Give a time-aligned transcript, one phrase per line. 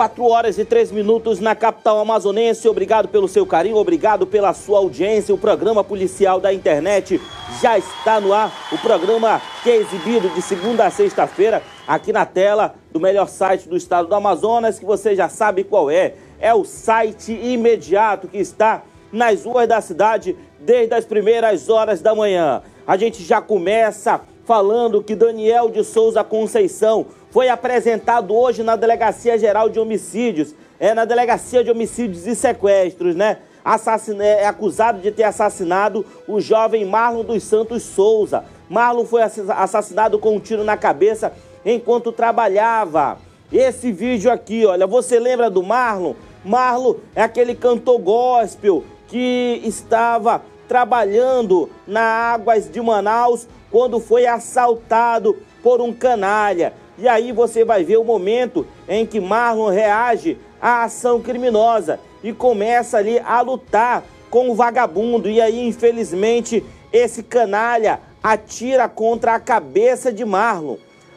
[0.00, 2.66] 4 horas e 3 minutos na capital amazonense.
[2.66, 5.34] Obrigado pelo seu carinho, obrigado pela sua audiência.
[5.34, 7.20] O programa policial da internet
[7.60, 8.50] já está no ar.
[8.72, 13.68] O programa que é exibido de segunda a sexta-feira aqui na tela do melhor site
[13.68, 16.14] do estado do Amazonas, que você já sabe qual é.
[16.40, 22.14] É o site imediato que está nas ruas da cidade desde as primeiras horas da
[22.14, 22.62] manhã.
[22.86, 29.38] A gente já começa falando que Daniel de Souza Conceição foi apresentado hoje na Delegacia
[29.38, 33.38] Geral de Homicídios, é na Delegacia de Homicídios e Sequestros, né?
[33.64, 38.44] Assassina, é acusado de ter assassinado o jovem Marlon dos Santos Souza.
[38.68, 41.32] Marlon foi assassinado com um tiro na cabeça
[41.64, 43.18] enquanto trabalhava.
[43.52, 46.14] Esse vídeo aqui, olha, você lembra do Marlon?
[46.44, 55.36] Marlon é aquele cantor gospel que estava trabalhando na Águas de Manaus quando foi assaltado
[55.62, 56.72] por um canalha.
[57.00, 62.30] E aí você vai ver o momento em que Marlon reage à ação criminosa e
[62.30, 65.28] começa ali a lutar com o vagabundo.
[65.30, 70.76] E aí, infelizmente, esse canalha atira contra a cabeça de Marlon.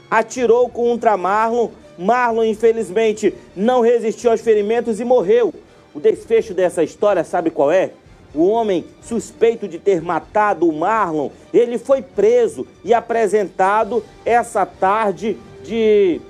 [0.10, 1.68] Atirou contra Marlon.
[1.98, 5.54] Marlon, infelizmente, não resistiu aos ferimentos e morreu.
[5.94, 7.92] O desfecho dessa história, sabe qual é?
[8.34, 15.38] O homem suspeito de ter matado o Marlon, ele foi preso e apresentado essa tarde
[15.64, 16.22] de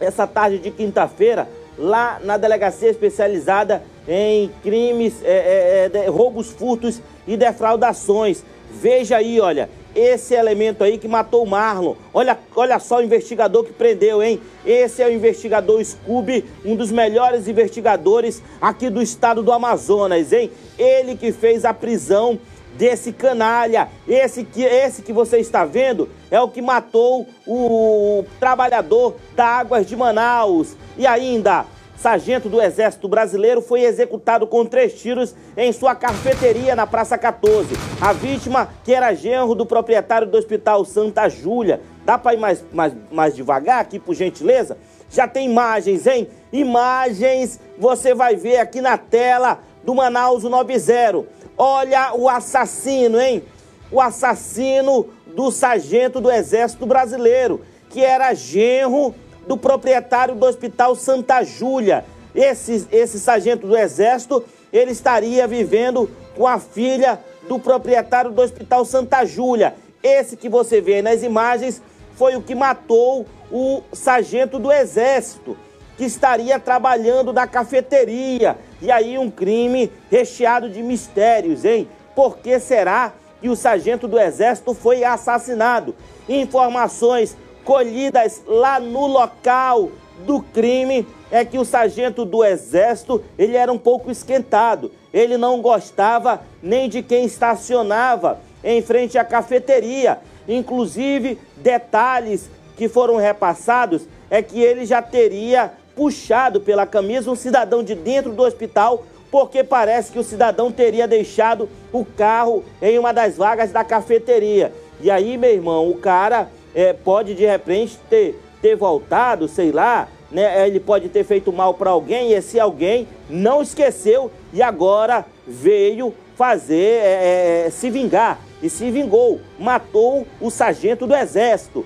[0.00, 7.02] essa tarde de quinta-feira lá na delegacia especializada em crimes, é, é, é, roubos, furtos
[7.26, 8.42] e defraudações.
[8.70, 11.94] Veja aí, olha, esse elemento aí que matou o Marlon.
[12.12, 14.40] Olha, olha só o investigador que prendeu, hein?
[14.64, 20.50] Esse é o investigador Scooby, um dos melhores investigadores aqui do estado do Amazonas, hein?
[20.78, 22.38] Ele que fez a prisão
[22.76, 23.88] desse canalha.
[24.06, 29.86] Esse que, esse que você está vendo é o que matou o trabalhador da Águas
[29.86, 30.76] de Manaus.
[30.96, 31.64] E ainda,
[31.96, 37.74] sargento do Exército Brasileiro foi executado com três tiros em sua cafeteria na Praça 14.
[38.00, 41.80] A vítima, que era genro do proprietário do Hospital Santa Júlia.
[42.04, 44.78] Dá para ir mais, mais, mais devagar aqui, por gentileza?
[45.10, 46.28] Já tem imagens, hein?
[46.52, 51.24] Imagens você vai ver aqui na tela do Manaus 90.
[51.56, 53.42] Olha o assassino, hein?
[53.90, 59.14] O assassino do sargento do Exército Brasileiro, que era genro
[59.46, 62.04] do proprietário do Hospital Santa Júlia.
[62.34, 67.18] Esse, esse sargento do Exército, ele estaria vivendo com a filha
[67.48, 69.74] do proprietário do Hospital Santa Júlia.
[70.02, 71.80] Esse que você vê nas imagens
[72.16, 75.56] foi o que matou o sargento do Exército
[75.96, 78.56] que estaria trabalhando na cafeteria.
[78.80, 81.88] E aí um crime recheado de mistérios, hein?
[82.14, 85.94] Por que será que o sargento do exército foi assassinado?
[86.28, 89.90] Informações colhidas lá no local
[90.24, 94.92] do crime é que o sargento do exército, ele era um pouco esquentado.
[95.12, 100.18] Ele não gostava nem de quem estacionava em frente à cafeteria.
[100.48, 107.82] Inclusive, detalhes que foram repassados é que ele já teria puxado pela camisa um cidadão
[107.82, 113.12] de dentro do hospital, porque parece que o cidadão teria deixado o carro em uma
[113.12, 114.72] das vagas da cafeteria.
[115.00, 120.08] E aí, meu irmão, o cara é, pode de repente ter, ter voltado, sei lá,
[120.30, 120.66] né?
[120.66, 126.12] Ele pode ter feito mal para alguém e esse alguém não esqueceu e agora veio
[126.36, 131.84] fazer é, é, se vingar e se vingou, matou o sargento do exército.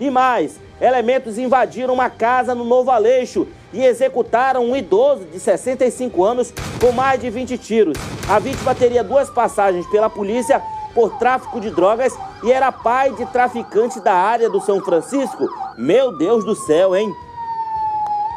[0.00, 6.24] E mais, elementos invadiram uma casa no Novo Aleixo e executaram um idoso de 65
[6.24, 7.96] anos com mais de 20 tiros.
[8.28, 10.60] A vítima teria duas passagens pela polícia
[10.92, 15.48] por tráfico de drogas e era pai de traficante da área do São Francisco.
[15.78, 17.14] Meu Deus do céu, hein?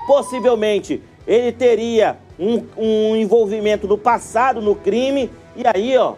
[0.05, 6.13] Possivelmente ele teria um, um envolvimento no passado no crime e aí, ó,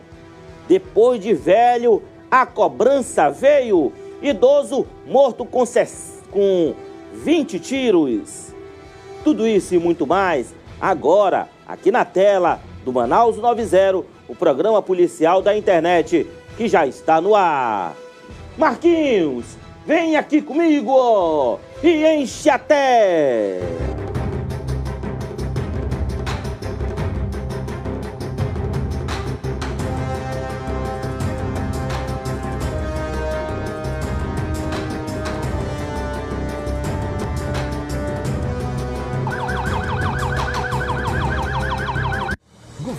[0.68, 3.94] depois de velho, a cobrança veio.
[4.22, 5.64] Idoso morto com,
[6.32, 6.74] com
[7.14, 8.54] 20 tiros.
[9.24, 15.42] Tudo isso e muito mais agora aqui na tela do Manaus 90, o programa policial
[15.42, 16.26] da internet
[16.56, 17.96] que já está no ar.
[18.58, 23.60] Marquinhos, vem aqui comigo e enche até!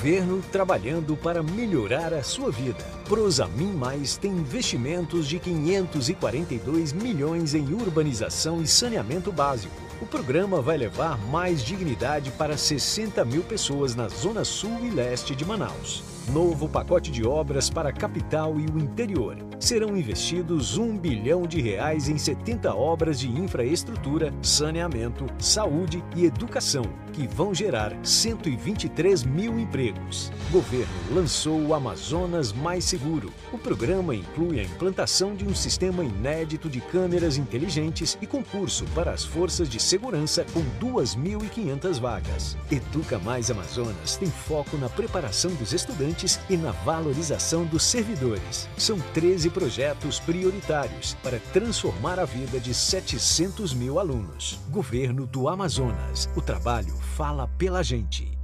[0.08, 2.82] Governo trabalhando para melhorar a sua vida.
[3.06, 10.78] Prosamin Mais tem investimentos de 542 milhões em urbanização e saneamento básico O programa vai
[10.78, 16.17] levar mais dignidade para 60 mil pessoas na Zona Sul e Leste de Manaus.
[16.32, 19.38] Novo pacote de obras para a capital e o interior.
[19.58, 26.84] Serão investidos um bilhão de reais em 70 obras de infraestrutura, saneamento, saúde e educação,
[27.14, 30.30] que vão gerar 123 mil empregos.
[30.52, 33.32] Governo lançou o Amazonas Mais Seguro.
[33.50, 39.12] O programa inclui a implantação de um sistema inédito de câmeras inteligentes e concurso para
[39.12, 42.56] as forças de segurança com 2.500 vagas.
[42.70, 46.17] Educa Mais Amazonas tem foco na preparação dos estudantes
[46.50, 48.68] e na valorização dos servidores.
[48.76, 54.58] São 13 projetos prioritários para transformar a vida de 700 mil alunos.
[54.68, 56.28] Governo do Amazonas.
[56.36, 58.36] O trabalho fala pela gente.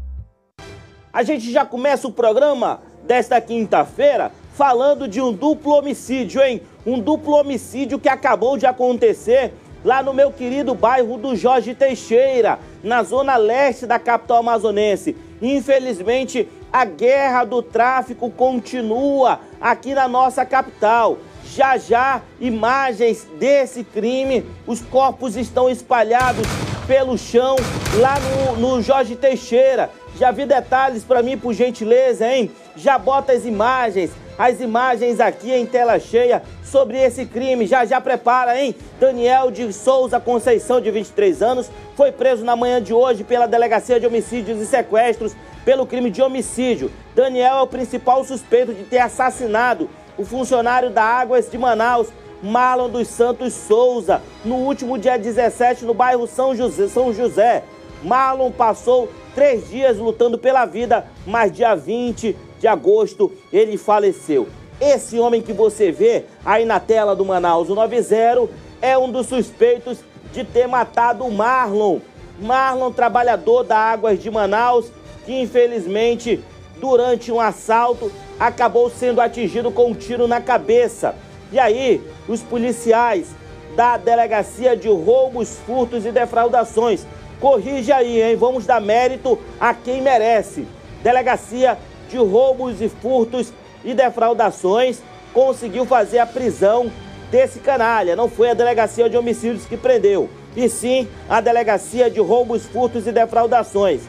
[1.13, 6.63] A gente já começa o programa desta quinta-feira falando de um duplo homicídio, hein?
[6.87, 9.53] Um duplo homicídio que acabou de acontecer
[9.85, 15.17] lá no meu querido bairro do Jorge Teixeira, na zona leste da capital amazonense.
[15.43, 21.19] Infelizmente, a guerra do tráfico continua aqui na nossa capital.
[21.45, 26.45] Já já, imagens desse crime, os corpos estão espalhados
[26.85, 27.55] pelo chão
[28.01, 29.89] lá no, no Jorge Teixeira.
[30.19, 32.51] Já vi detalhes para mim, por gentileza, hein?
[32.75, 37.69] Já bota as imagens, as imagens aqui em tela cheia sobre esse crime.
[37.69, 38.75] Já já prepara, hein?
[38.99, 44.01] Daniel de Souza Conceição, de 23 anos, foi preso na manhã de hoje pela Delegacia
[44.01, 46.91] de Homicídios e Sequestros pelo crime de homicídio.
[47.15, 52.09] Daniel é o principal suspeito de ter assassinado o funcionário da Águas de Manaus,
[52.43, 56.89] Marlon dos Santos Souza, no último dia 17 no bairro São José.
[56.89, 57.65] São José.
[58.03, 64.47] Marlon passou três dias lutando pela vida, mas dia 20 de agosto ele faleceu.
[64.81, 68.49] Esse homem que você vê aí na tela do Manaus 90
[68.83, 69.99] é um dos suspeitos
[70.33, 72.01] de ter matado o Marlon.
[72.41, 74.91] Marlon, trabalhador da Águas de Manaus,
[75.25, 76.43] que infelizmente,
[76.81, 81.15] durante um assalto, acabou sendo atingido com um tiro na cabeça.
[81.53, 83.29] E aí, os policiais
[83.77, 87.07] da Delegacia de Roubos, Furtos e Defraudações,
[87.41, 88.37] corrige aí, hein?
[88.37, 90.67] Vamos dar mérito a quem merece.
[91.03, 91.79] Delegacia
[92.09, 93.53] de Roubos e Furtos
[93.85, 96.91] e Defraudações conseguiu fazer a prisão
[97.31, 98.17] desse canalha.
[98.17, 103.07] Não foi a Delegacia de Homicídios que prendeu, e sim a Delegacia de Roubos, Furtos
[103.07, 104.03] e Defraudações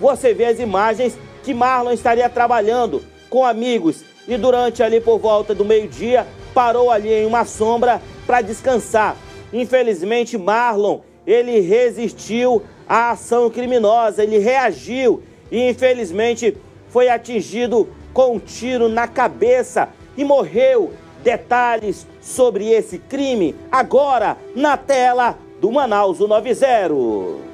[0.00, 5.54] você vê as imagens que Marlon estaria trabalhando com amigos e durante ali por volta
[5.54, 9.16] do meio-dia parou ali em uma sombra para descansar.
[9.52, 16.56] Infelizmente, Marlon, ele resistiu à ação criminosa, ele reagiu e infelizmente
[16.88, 20.92] foi atingido com um tiro na cabeça e morreu.
[21.22, 27.49] Detalhes sobre esse crime agora na tela do Manaus 90.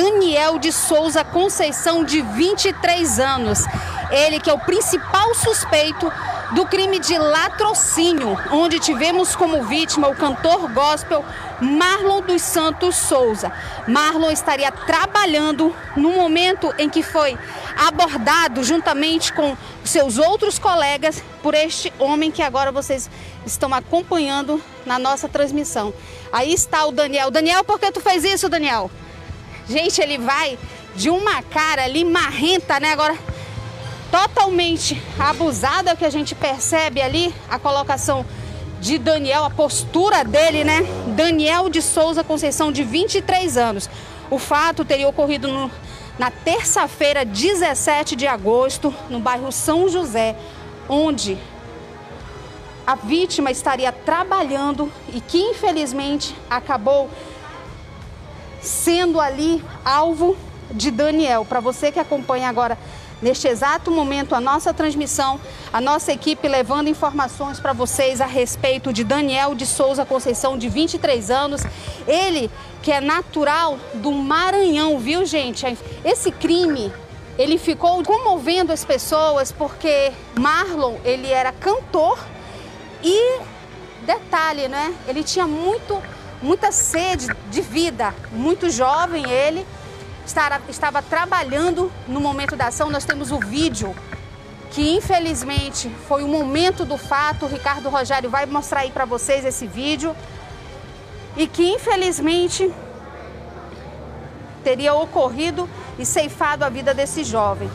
[0.00, 3.64] Daniel de Souza Conceição, de 23 anos.
[4.12, 6.08] Ele que é o principal suspeito
[6.52, 11.24] do crime de latrocínio, onde tivemos como vítima o cantor gospel
[11.60, 13.50] Marlon dos Santos Souza.
[13.88, 17.36] Marlon estaria trabalhando no momento em que foi
[17.76, 23.10] abordado juntamente com seus outros colegas por este homem que agora vocês
[23.44, 25.92] estão acompanhando na nossa transmissão.
[26.32, 27.32] Aí está o Daniel.
[27.32, 28.88] Daniel, por que tu fez isso, Daniel?
[29.68, 30.58] Gente, ele vai
[30.96, 32.92] de uma cara ali marrenta, né?
[32.92, 33.16] Agora,
[34.10, 38.24] totalmente abusada, é que a gente percebe ali, a colocação
[38.80, 40.80] de Daniel, a postura dele, né?
[41.14, 43.90] Daniel de Souza Conceição, de 23 anos.
[44.30, 45.70] O fato teria ocorrido no,
[46.18, 50.34] na terça-feira, 17 de agosto, no bairro São José,
[50.88, 51.36] onde
[52.86, 57.10] a vítima estaria trabalhando e que infelizmente acabou
[58.60, 60.36] sendo ali alvo
[60.70, 61.44] de Daniel.
[61.44, 62.78] Para você que acompanha agora
[63.20, 65.40] neste exato momento a nossa transmissão,
[65.72, 70.68] a nossa equipe levando informações para vocês a respeito de Daniel de Souza Conceição, de
[70.68, 71.62] 23 anos.
[72.06, 72.50] Ele
[72.82, 75.66] que é natural do Maranhão, viu gente?
[76.04, 76.92] Esse crime
[77.36, 82.18] ele ficou comovendo as pessoas porque Marlon ele era cantor
[83.02, 83.40] e
[84.04, 84.94] detalhe, né?
[85.06, 86.02] Ele tinha muito
[86.42, 89.66] muita sede de vida, muito jovem ele,
[90.68, 92.90] estava trabalhando no momento da ação.
[92.90, 93.94] Nós temos o vídeo
[94.70, 97.46] que infelizmente foi o momento do fato.
[97.46, 100.14] O Ricardo Rogério vai mostrar aí para vocês esse vídeo.
[101.36, 102.70] E que infelizmente
[104.62, 105.68] teria ocorrido
[105.98, 107.70] e ceifado a vida desse jovem.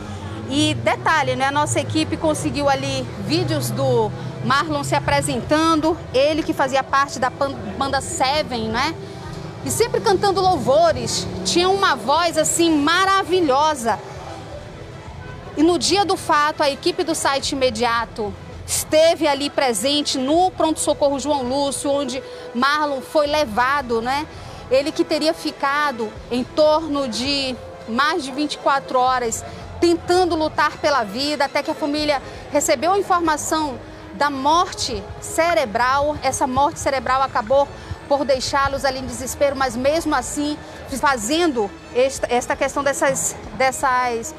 [0.50, 1.46] E detalhe, né?
[1.46, 4.10] A nossa equipe conseguiu ali vídeos do
[4.44, 8.94] Marlon se apresentando, ele que fazia parte da banda Seven, né?
[9.64, 13.98] E sempre cantando louvores, tinha uma voz assim maravilhosa.
[15.56, 18.34] E no dia do fato, a equipe do site imediato
[18.66, 22.22] esteve ali presente no pronto-socorro João Lúcio, onde
[22.54, 24.26] Marlon foi levado, né?
[24.70, 27.56] Ele que teria ficado em torno de
[27.88, 29.44] mais de 24 horas
[29.80, 32.20] tentando lutar pela vida, até que a família
[32.50, 33.78] recebeu a informação
[34.14, 36.16] da morte cerebral.
[36.22, 37.68] Essa morte cerebral acabou
[38.08, 40.58] por deixá-los ali em desespero, mas mesmo assim
[41.00, 44.34] fazendo esta, esta questão dessas, dessas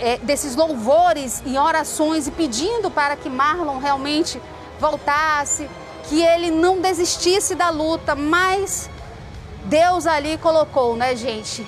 [0.00, 4.40] é, desses louvores e orações e pedindo para que Marlon realmente
[4.80, 5.68] voltasse,
[6.04, 8.90] que ele não desistisse da luta, mas
[9.64, 11.66] Deus ali colocou, né, gente?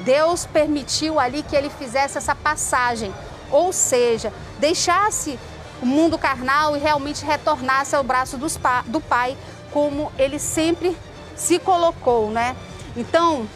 [0.00, 3.14] Deus permitiu ali que ele fizesse essa passagem,
[3.50, 5.38] ou seja, deixasse
[5.80, 8.38] o mundo carnal e realmente retornasse ao braço
[8.86, 9.36] do Pai,
[9.72, 10.96] como ele sempre
[11.36, 12.54] se colocou, né?
[12.96, 13.48] Então,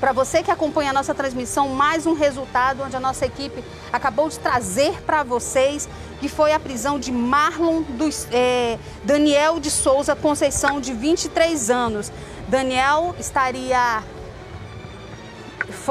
[0.00, 4.28] para você que acompanha a nossa transmissão, mais um resultado onde a nossa equipe acabou
[4.28, 5.88] de trazer para vocês,
[6.20, 12.12] que foi a prisão de Marlon dos, é, Daniel de Souza Conceição, de 23 anos.
[12.48, 14.02] Daniel estaria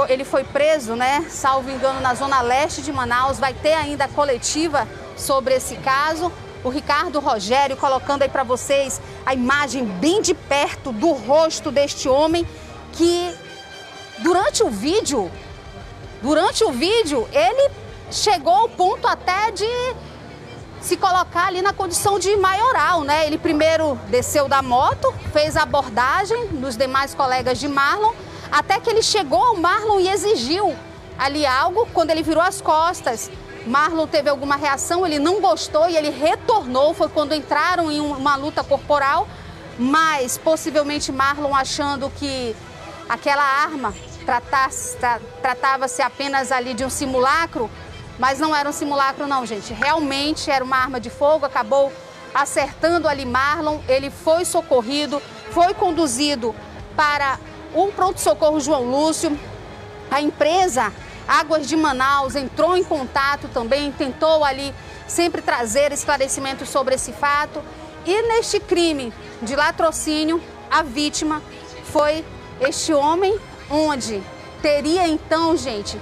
[0.09, 1.25] ele foi preso, né?
[1.29, 3.39] Salvo engano, na zona leste de Manaus.
[3.39, 6.31] Vai ter ainda coletiva sobre esse caso.
[6.63, 12.07] O Ricardo Rogério colocando aí para vocês a imagem bem de perto do rosto deste
[12.07, 12.47] homem
[12.93, 13.35] que
[14.19, 15.31] durante o vídeo,
[16.21, 17.69] durante o vídeo, ele
[18.09, 19.67] chegou ao ponto até de
[20.79, 23.25] se colocar ali na condição de maioral, né?
[23.25, 28.13] Ele primeiro desceu da moto, fez a abordagem dos demais colegas de Marlon,
[28.53, 30.75] até que ele chegou ao Marlon e exigiu
[31.17, 31.87] ali algo.
[31.91, 33.31] Quando ele virou as costas,
[33.65, 36.93] Marlon teve alguma reação, ele não gostou e ele retornou.
[36.93, 39.27] Foi quando entraram em uma luta corporal,
[39.79, 42.55] mas possivelmente Marlon achando que
[43.09, 43.91] aquela arma
[45.41, 47.71] tratava-se apenas ali de um simulacro,
[48.19, 49.73] mas não era um simulacro não, gente.
[49.73, 51.91] Realmente era uma arma de fogo, acabou
[52.35, 55.19] acertando ali Marlon, ele foi socorrido,
[55.49, 56.53] foi conduzido
[56.95, 57.39] para
[57.73, 59.37] o pronto-socorro João Lúcio.
[60.09, 60.91] A empresa
[61.27, 64.73] Águas de Manaus entrou em contato também, tentou ali
[65.07, 67.61] sempre trazer esclarecimentos sobre esse fato.
[68.05, 71.41] E neste crime de latrocínio, a vítima
[71.85, 72.25] foi
[72.59, 73.39] este homem,
[73.69, 74.21] onde
[74.61, 75.99] teria então, gente,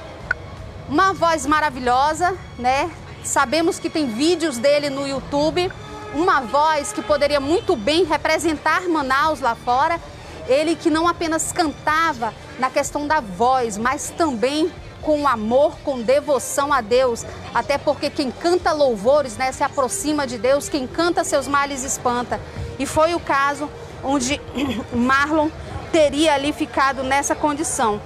[0.89, 2.89] uma voz maravilhosa, né?
[3.23, 5.71] Sabemos que tem vídeos dele no YouTube,
[6.13, 9.99] uma voz que poderia muito bem representar Manaus lá fora.
[10.47, 14.71] Ele que não apenas cantava na questão da voz, mas também
[15.01, 17.25] com amor, com devoção a Deus.
[17.53, 22.39] Até porque quem canta louvores, né, se aproxima de Deus, quem canta seus males espanta.
[22.79, 23.69] E foi o caso
[24.03, 24.39] onde
[24.93, 25.49] Marlon
[25.91, 27.99] teria ali ficado nessa condição.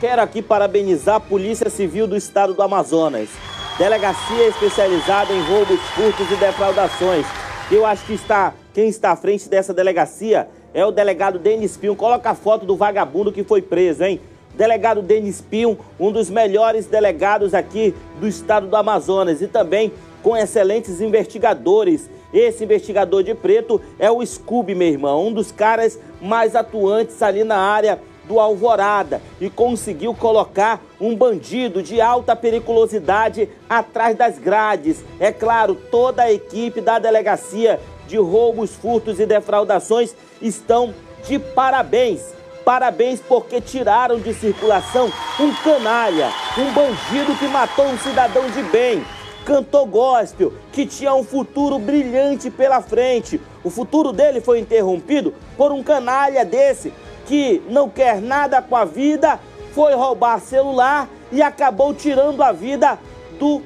[0.00, 3.30] Quero aqui parabenizar a Polícia Civil do Estado do Amazonas,
[3.78, 7.24] delegacia especializada em roubos, furtos e defraudações.
[7.70, 11.94] Eu acho que está quem está à frente dessa delegacia é o delegado Denis Pinho.
[11.94, 14.20] Coloca a foto do vagabundo que foi preso, hein?
[14.54, 19.92] Delegado Denis Pinho, um dos melhores delegados aqui do estado do Amazonas e também
[20.22, 22.10] com excelentes investigadores.
[22.32, 27.44] Esse investigador de preto é o Scooby, meu irmão, um dos caras mais atuantes ali
[27.44, 35.04] na área do Alvorada e conseguiu colocar um bandido de alta periculosidade atrás das grades.
[35.20, 40.94] É claro, toda a equipe da delegacia de roubos, furtos e defraudações estão
[41.26, 42.34] de parabéns.
[42.64, 49.04] Parabéns porque tiraram de circulação um canalha, um bandido que matou um cidadão de bem,
[49.44, 53.38] cantor gospel, que tinha um futuro brilhante pela frente.
[53.62, 56.90] O futuro dele foi interrompido por um canalha desse
[57.26, 59.40] que não quer nada com a vida,
[59.72, 62.98] foi roubar celular e acabou tirando a vida
[63.38, 63.62] do,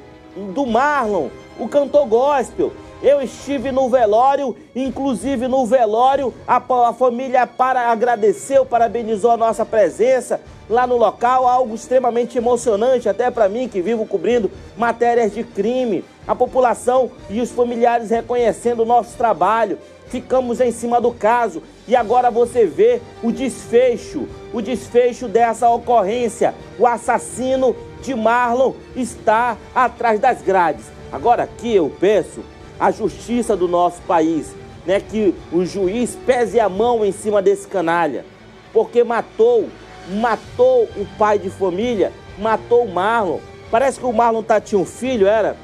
[0.53, 1.27] do Marlon,
[1.59, 2.73] o cantor gospel.
[3.01, 9.65] Eu estive no velório, inclusive no velório, a, a família para agradeceu, parabenizou a nossa
[9.65, 15.43] presença lá no local, algo extremamente emocionante até para mim que vivo cobrindo matérias de
[15.43, 16.03] crime.
[16.27, 19.79] A população e os familiares reconhecendo o nosso trabalho.
[20.09, 26.53] Ficamos em cima do caso e agora você vê o desfecho, o desfecho dessa ocorrência.
[26.77, 30.85] O assassino de Marlon está atrás das grades.
[31.11, 32.41] Agora aqui eu peço
[32.79, 34.53] a justiça do nosso país,
[34.85, 38.23] né, que o juiz pese a mão em cima desse canalha,
[38.71, 39.67] porque matou
[40.09, 43.39] matou o pai de família, matou o Marlon.
[43.71, 45.55] Parece que o Marlon tá, tinha um filho, era?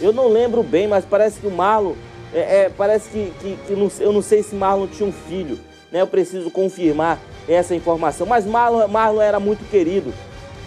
[0.00, 1.94] Eu não lembro bem, mas parece que o Marlon.
[2.32, 5.58] É, é, parece que, que, que não, eu não sei se Marlon tinha um filho,
[5.94, 6.02] né?
[6.02, 8.26] Eu preciso confirmar essa informação.
[8.26, 10.12] Mas Marlon, Marlon era muito querido.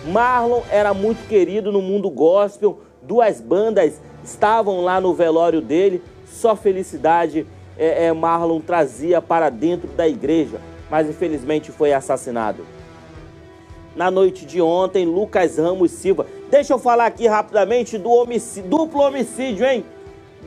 [0.06, 2.80] Marlon era muito querido no mundo gospel.
[3.02, 6.02] Duas bandas estavam lá no velório dele.
[6.26, 7.46] Só felicidade
[7.78, 10.62] é, é, Marlon trazia para dentro da igreja.
[10.90, 12.66] Mas infelizmente foi assassinado.
[13.98, 16.26] Na noite de ontem, Lucas Ramos Silva.
[16.50, 19.84] Deixa eu falar aqui rapidamente do homicídio, duplo homicídio, hein?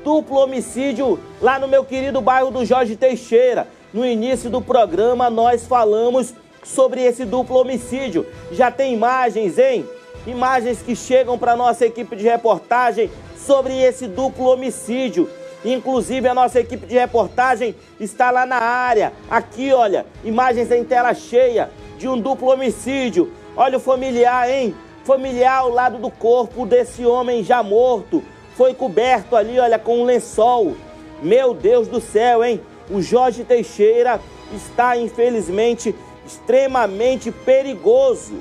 [0.03, 3.69] Duplo homicídio lá no meu querido bairro do Jorge Teixeira.
[3.93, 6.33] No início do programa, nós falamos
[6.63, 8.25] sobre esse duplo homicídio.
[8.53, 9.85] Já tem imagens, hein?
[10.27, 15.29] Imagens que chegam para nossa equipe de reportagem sobre esse duplo homicídio.
[15.65, 19.13] Inclusive, a nossa equipe de reportagem está lá na área.
[19.29, 21.69] Aqui, olha, imagens em tela cheia
[21.99, 23.33] de um duplo homicídio.
[23.57, 24.73] Olha o familiar, hein?
[25.05, 28.23] Familiar ao lado do corpo desse homem já morto.
[28.55, 30.77] Foi coberto ali, olha, com um lençol.
[31.21, 32.61] Meu Deus do céu, hein?
[32.91, 34.21] O Jorge Teixeira
[34.53, 35.95] está, infelizmente,
[36.27, 38.35] extremamente perigoso.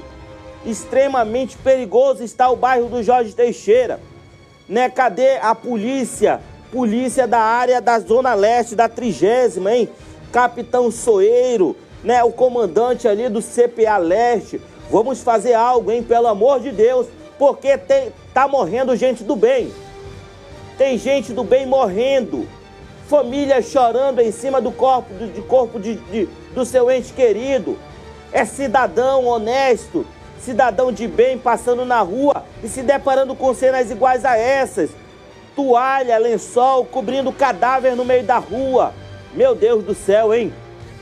[0.66, 4.00] Extremamente perigoso está o bairro do Jorge Teixeira.
[4.68, 4.90] Né?
[4.90, 6.42] Cadê a polícia?
[6.72, 9.90] Polícia da área da Zona Leste, da trigésima, hein?
[10.32, 12.24] Capitão Soeiro, né?
[12.24, 14.62] O comandante ali do CPA Leste.
[14.92, 16.04] Vamos fazer algo, hein?
[16.04, 17.08] Pelo amor de Deus.
[17.40, 19.72] Porque tem, tá morrendo gente do bem.
[20.78, 22.48] Tem gente do bem morrendo
[23.10, 27.76] família chorando em cima do corpo, do, corpo de, de, do seu ente querido.
[28.32, 30.06] É cidadão honesto,
[30.40, 34.92] cidadão de bem passando na rua e se deparando com cenas iguais a essas.
[35.56, 38.94] Toalha, lençol, cobrindo cadáver no meio da rua.
[39.34, 40.54] Meu Deus do céu, hein?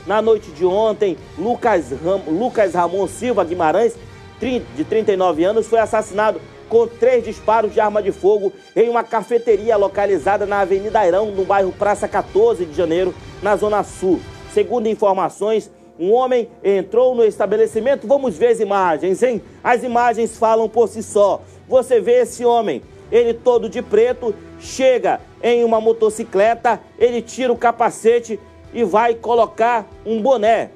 [0.06, 3.94] Na noite de ontem, Lucas, Ram, Lucas Ramon Silva Guimarães,
[4.40, 9.76] de 39 anos, foi assassinado com três disparos de arma de fogo em uma cafeteria
[9.76, 14.20] localizada na Avenida Airão, no bairro Praça 14 de Janeiro, na Zona Sul.
[14.52, 18.06] Segundo informações, um homem entrou no estabelecimento.
[18.06, 19.42] Vamos ver as imagens, hein?
[19.62, 21.42] As imagens falam por si só.
[21.68, 27.56] Você vê esse homem, ele todo de preto, chega em uma motocicleta, ele tira o
[27.56, 28.38] capacete
[28.72, 30.70] e vai colocar um boné.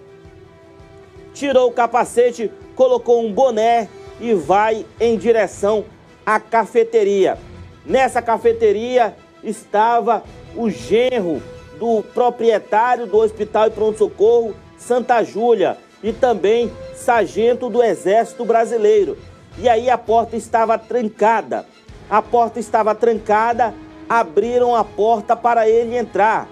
[1.32, 3.88] Tirou o capacete, colocou um boné
[4.22, 5.84] e vai em direção
[6.24, 7.36] à cafeteria.
[7.84, 10.22] Nessa cafeteria estava
[10.54, 11.42] o genro
[11.78, 19.18] do proprietário do Hospital e Pronto-Socorro Santa Júlia e também sargento do Exército Brasileiro.
[19.58, 21.66] E aí a porta estava trancada.
[22.08, 23.74] A porta estava trancada,
[24.08, 26.48] abriram a porta para ele entrar.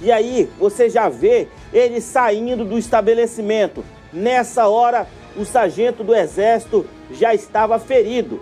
[0.00, 3.84] E aí você já vê ele saindo do estabelecimento.
[4.12, 5.06] Nessa hora,
[5.38, 8.40] o sargento do Exército já estava ferido.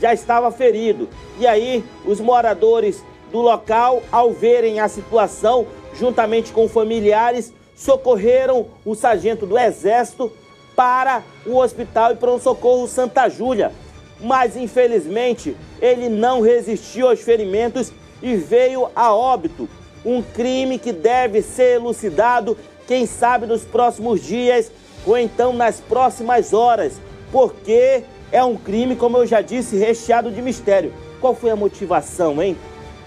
[0.00, 1.08] Já estava ferido.
[1.38, 8.94] E aí, os moradores do local, ao verem a situação, juntamente com familiares, socorreram o
[8.94, 10.32] sargento do Exército
[10.76, 13.72] para o Hospital e Pronto-Socorro Santa Júlia.
[14.20, 19.68] Mas, infelizmente, ele não resistiu aos ferimentos e veio a óbito.
[20.04, 24.70] Um crime que deve ser elucidado, quem sabe, nos próximos dias
[25.08, 27.00] ou então nas próximas horas
[27.32, 30.92] porque é um crime, como eu já disse, recheado de mistério.
[31.20, 32.56] Qual foi a motivação, hein?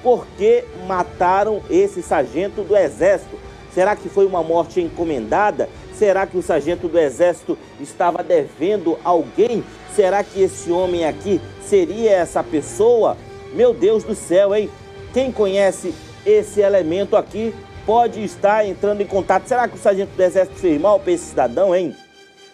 [0.01, 3.37] Por que mataram esse sargento do Exército?
[3.73, 5.69] Será que foi uma morte encomendada?
[5.93, 9.63] Será que o sargento do Exército estava devendo alguém?
[9.95, 13.15] Será que esse homem aqui seria essa pessoa?
[13.53, 14.69] Meu Deus do céu, hein?
[15.13, 15.93] Quem conhece
[16.25, 17.53] esse elemento aqui
[17.91, 19.49] pode estar entrando em contato.
[19.49, 21.93] Será que o sargento do Exército fez mal para esse cidadão, hein?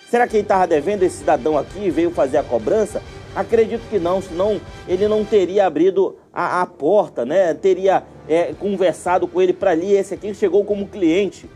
[0.09, 3.03] Será que ele estava devendo esse cidadão aqui e veio fazer a cobrança?
[3.35, 7.53] Acredito que não, senão ele não teria abrido a, a porta, né?
[7.53, 9.93] Teria é, conversado com ele para ali.
[9.93, 11.47] Esse aqui chegou como cliente.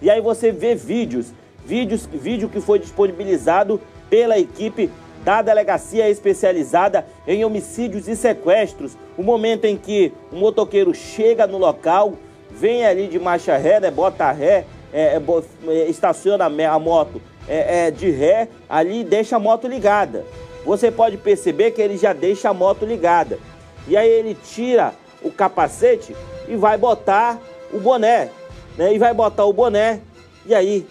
[0.00, 1.32] E aí você vê vídeos,
[1.66, 4.88] vídeos, vídeo que foi disponibilizado pela equipe
[5.24, 8.96] da delegacia especializada em homicídios e sequestros.
[9.18, 12.12] O momento em que o motoqueiro chega no local,
[12.54, 13.90] vem ali de marcha ré, né?
[13.90, 19.38] Bota ré, é, é, estaciona a moto é, é, de ré ali e deixa a
[19.38, 20.24] moto ligada.
[20.64, 23.38] Você pode perceber que ele já deixa a moto ligada.
[23.86, 26.16] E aí ele tira o capacete
[26.48, 27.38] e vai botar
[27.72, 28.30] o boné.
[28.78, 28.94] Né?
[28.94, 30.00] E vai botar o boné.
[30.46, 30.86] E aí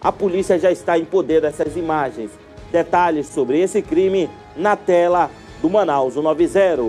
[0.00, 2.30] a polícia já está em poder dessas imagens.
[2.70, 6.82] Detalhes sobre esse crime na tela do Manaus 90.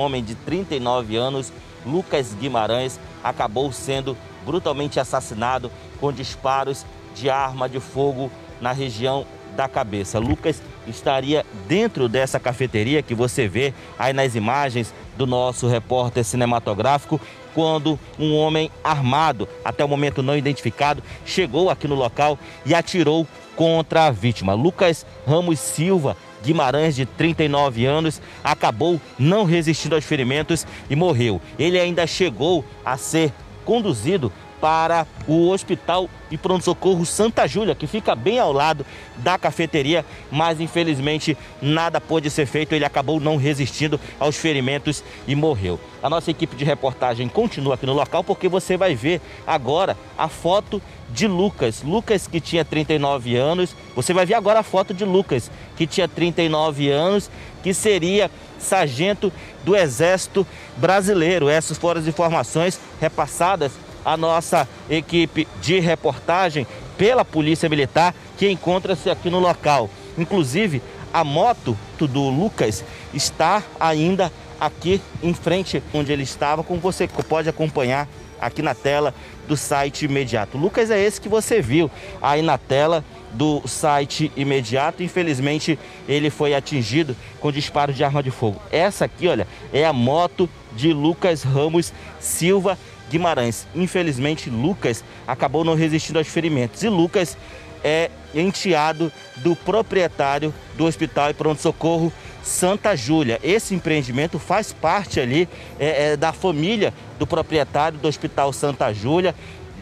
[0.00, 1.52] Homem de 39 anos,
[1.84, 6.84] Lucas Guimarães, acabou sendo brutalmente assassinado com disparos
[7.14, 10.18] de arma de fogo na região da cabeça.
[10.18, 17.20] Lucas estaria dentro dessa cafeteria que você vê aí nas imagens do nosso repórter cinematográfico
[17.54, 23.26] quando um homem armado, até o momento não identificado, chegou aqui no local e atirou
[23.56, 24.54] contra a vítima.
[24.54, 31.40] Lucas Ramos Silva Guimarães, de 39 anos, acabou não resistindo aos ferimentos e morreu.
[31.58, 33.32] Ele ainda chegou a ser
[33.64, 38.84] conduzido para o Hospital e Pronto-Socorro Santa Júlia, que fica bem ao lado
[39.16, 45.34] da cafeteria, mas infelizmente nada pôde ser feito, ele acabou não resistindo aos ferimentos e
[45.34, 45.80] morreu.
[46.02, 50.28] A nossa equipe de reportagem continua aqui no local porque você vai ver agora a
[50.28, 51.82] foto de Lucas.
[51.82, 56.08] Lucas que tinha 39 anos, você vai ver agora a foto de Lucas, que tinha
[56.08, 57.30] 39 anos,
[57.62, 59.32] que seria sargento
[59.64, 60.46] do Exército
[60.76, 61.48] Brasileiro.
[61.48, 63.72] Essas foram as informações repassadas
[64.04, 69.88] a nossa equipe de reportagem pela Polícia Militar que encontra-se aqui no local.
[70.18, 70.82] Inclusive,
[71.12, 77.48] a moto do Lucas está ainda aqui em frente onde ele estava, como você pode
[77.48, 78.08] acompanhar
[78.40, 79.14] aqui na tela
[79.46, 80.56] do site imediato.
[80.56, 81.90] Lucas é esse que você viu
[82.22, 85.02] aí na tela do site imediato.
[85.02, 88.60] Infelizmente, ele foi atingido com disparo de arma de fogo.
[88.70, 92.78] Essa aqui, olha, é a moto de Lucas Ramos Silva
[93.10, 93.66] Guimarães.
[93.74, 96.82] Infelizmente, Lucas acabou não resistindo aos ferimentos.
[96.82, 97.36] E Lucas
[97.82, 103.40] é enteado do proprietário do Hospital e Pronto Socorro Santa Júlia.
[103.42, 109.34] Esse empreendimento faz parte ali é, é, da família do proprietário do Hospital Santa Júlia.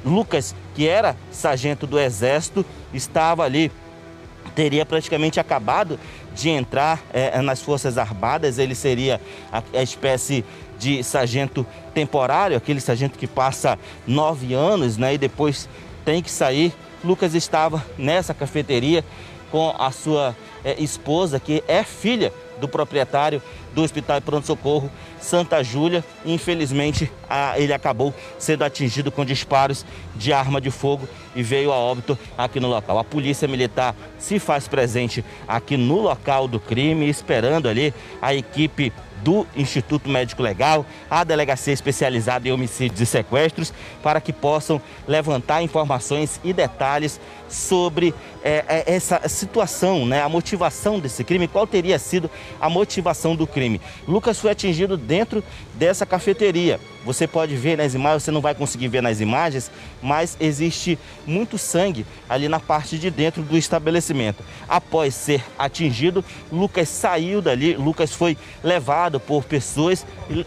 [0.04, 2.64] Lucas, que era sargento do Exército,
[2.94, 3.70] estava ali,
[4.54, 5.98] teria praticamente acabado
[6.34, 9.20] de entrar é, nas Forças Armadas, ele seria
[9.52, 10.44] a, a espécie
[10.78, 11.66] de sargento
[11.98, 15.68] temporário, aquele sargento que passa nove anos né, e depois
[16.04, 16.72] tem que sair.
[17.02, 19.04] Lucas estava nessa cafeteria
[19.50, 23.42] com a sua é, esposa, que é filha do proprietário
[23.74, 24.88] do Hospital de Pronto Socorro
[25.20, 26.04] Santa Júlia.
[26.24, 29.84] Infelizmente, a, ele acabou sendo atingido com disparos
[30.14, 31.08] de arma de fogo
[31.38, 32.98] e veio a óbito aqui no local.
[32.98, 38.92] A Polícia Militar se faz presente aqui no local do crime, esperando ali a equipe
[39.22, 43.72] do Instituto Médico Legal, a Delegacia Especializada em Homicídios e Sequestros,
[44.02, 50.98] para que possam levantar informações e detalhes sobre é, é, essa situação, né, a motivação
[50.98, 52.28] desse crime, qual teria sido
[52.60, 53.80] a motivação do crime.
[54.06, 55.42] Lucas foi atingido dentro
[55.74, 56.80] dessa cafeteria.
[57.08, 59.70] Você pode ver nas imagens, você não vai conseguir ver nas imagens,
[60.02, 64.44] mas existe muito sangue ali na parte de dentro do estabelecimento.
[64.68, 70.04] Após ser atingido, Lucas saiu dali, Lucas foi levado por pessoas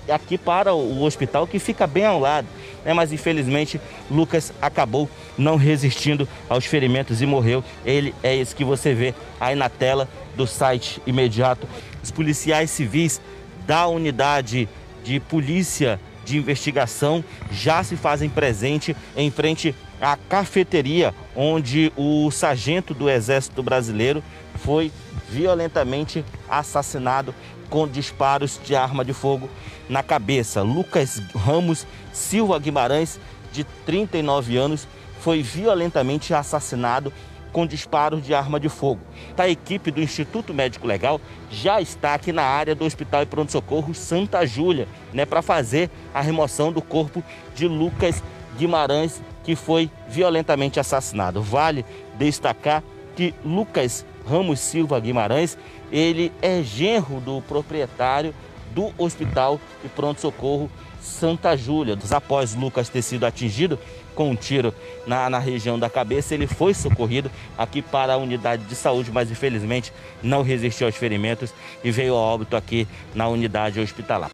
[0.08, 2.48] aqui para o hospital que fica bem ao lado.
[2.86, 2.94] Né?
[2.94, 7.64] Mas infelizmente Lucas acabou não resistindo aos ferimentos e morreu.
[7.84, 11.68] Ele é esse que você vê aí na tela do site imediato.
[12.04, 13.20] Os policiais civis
[13.66, 14.70] da unidade
[15.04, 16.00] de polícia
[16.32, 23.62] de investigação já se fazem presente em frente à cafeteria onde o sargento do Exército
[23.62, 24.24] Brasileiro
[24.56, 24.92] foi
[25.30, 27.36] violentamente assassinado
[27.70, 29.50] com disparos de arma de fogo
[29.90, 30.62] na cabeça.
[30.62, 33.20] Lucas Ramos Silva Guimarães,
[33.52, 34.88] de 39 anos,
[35.20, 37.12] foi violentamente assassinado
[37.52, 39.02] com disparos de arma de fogo.
[39.38, 43.52] A equipe do Instituto Médico Legal já está aqui na área do Hospital e Pronto
[43.52, 47.24] Socorro Santa Júlia, né, para fazer a remoção do corpo
[47.56, 48.24] de Lucas
[48.58, 51.42] Guimarães, que foi violentamente assassinado.
[51.42, 51.86] Vale
[52.18, 52.84] destacar
[53.16, 55.58] que Lucas Ramos Silva Guimarães,
[55.92, 58.34] ele é genro do proprietário
[58.74, 60.70] do Hospital e Pronto Socorro
[61.02, 61.98] Santa Júlia.
[62.12, 63.78] Após Lucas ter sido atingido
[64.14, 64.74] com um tiro
[65.06, 69.32] na, na região da cabeça, ele foi socorrido aqui para a unidade de saúde, mas
[69.32, 74.30] infelizmente não resistiu aos ferimentos e veio a óbito aqui na unidade hospitalar.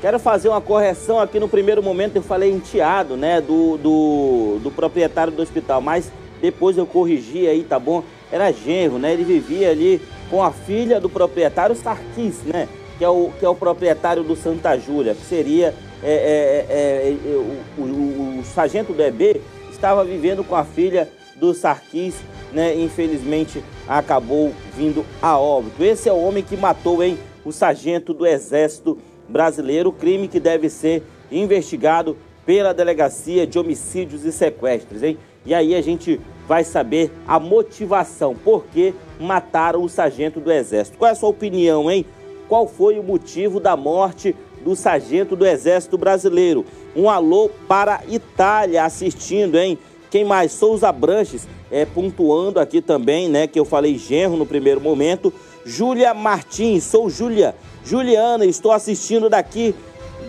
[0.00, 4.70] Quero fazer uma correção aqui no primeiro momento, eu falei enteado, né, do, do, do
[4.70, 8.02] proprietário do hospital, mas depois eu corrigi aí, tá bom?
[8.32, 13.08] Era genro, né, ele vivia ali com a filha do proprietário Sarkis, né, que é
[13.08, 17.82] o, que é o proprietário do Santa Júlia, que seria é, é, é, é o,
[17.82, 22.14] o, o, sargento do EB, estava vivendo com a filha do Sarkis,
[22.52, 25.82] né, infelizmente acabou vindo a óbito.
[25.82, 30.68] Esse é o homem que matou, hein, o sargento do Exército brasileiro, crime que deve
[30.68, 35.18] ser investigado pela Delegacia de Homicídios e Sequestros, hein?
[35.46, 40.96] E aí a gente vai saber a motivação, por que mataram o sargento do Exército.
[40.98, 42.06] Qual é a sua opinião, hein?
[42.48, 46.64] Qual foi o motivo da morte do sargento do Exército Brasileiro?
[46.96, 49.78] Um alô para Itália assistindo, hein?
[50.10, 50.50] Quem mais?
[50.50, 53.46] Souza Branches, é, pontuando aqui também, né?
[53.46, 55.32] Que eu falei genro no primeiro momento.
[55.64, 57.54] Júlia Martins, sou Júlia.
[57.84, 59.74] Juliana, estou assistindo daqui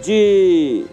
[0.04, 0.86] de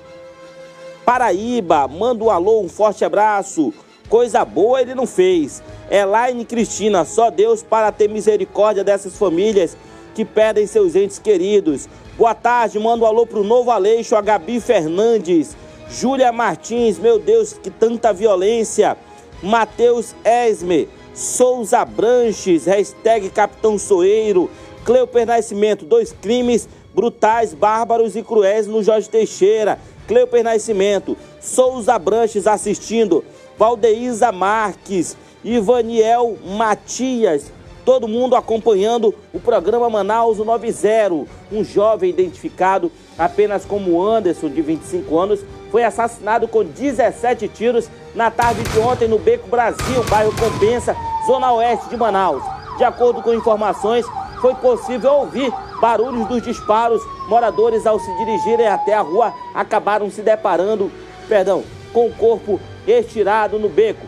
[1.04, 1.86] Paraíba.
[1.88, 3.74] Manda um alô, um forte abraço.
[4.08, 5.62] Coisa boa ele não fez.
[5.90, 9.76] Elaine Cristina, só Deus para ter misericórdia dessas famílias
[10.14, 11.88] que perdem seus entes queridos.
[12.16, 15.56] Boa tarde, manda um alô pro Novo Aleixo, a Gabi Fernandes.
[15.90, 18.96] Júlia Martins, meu Deus, que tanta violência.
[19.42, 24.50] Matheus Esme, Souza Branches, hashtag Capitão Soeiro.
[24.84, 29.78] Cleuper Nascimento, dois crimes brutais, bárbaros e cruéis no Jorge Teixeira.
[30.06, 33.22] Cleuper Nascimento, Souza Branches assistindo.
[33.58, 37.50] Valdeísa Marques, Ivaniel Matias,
[37.84, 41.26] todo mundo acompanhando o programa Manaus 90.
[41.50, 45.40] Um jovem identificado apenas como Anderson, de 25 anos,
[45.72, 50.94] foi assassinado com 17 tiros na tarde de ontem no Beco Brasil, bairro Compensa,
[51.26, 52.44] zona oeste de Manaus.
[52.76, 54.06] De acordo com informações,
[54.40, 57.02] foi possível ouvir barulhos dos disparos.
[57.28, 60.92] Moradores, ao se dirigirem até a rua, acabaram se deparando,
[61.28, 61.64] perdão,
[61.98, 64.06] com o corpo estirado no beco.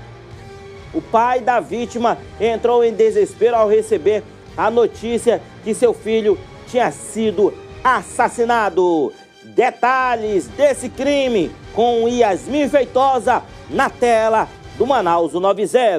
[0.95, 4.23] O pai da vítima entrou em desespero ao receber
[4.57, 9.13] a notícia que seu filho tinha sido assassinado.
[9.43, 14.49] Detalhes desse crime com Yasmin Feitosa na tela
[14.79, 15.99] do Manaus 90.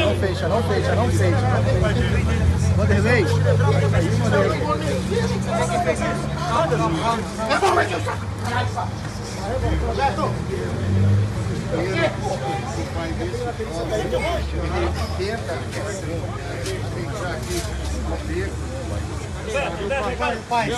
[0.00, 2.57] Não fecha, não fecha, não fecha.
[2.78, 3.24] Vanderlei?
[9.86, 10.32] Roberto!
[20.18, 20.70] Pai, pai.